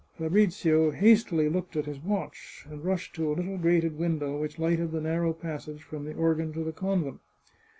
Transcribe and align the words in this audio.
Fabrizio 0.17 0.89
hastily 0.89 1.47
looked 1.47 1.75
at 1.75 1.85
his 1.85 1.99
watch, 1.99 2.65
and 2.67 2.83
rushed 2.83 3.13
to 3.13 3.27
a 3.31 3.35
little 3.35 3.59
grated 3.59 3.99
window 3.99 4.35
which 4.41 4.57
lighted 4.57 4.91
the 4.91 4.99
narrow 4.99 5.31
passage 5.31 5.83
from 5.83 6.05
the 6.05 6.15
organ 6.15 6.51
to 6.53 6.63
the 6.63 6.71
convent. 6.73 7.19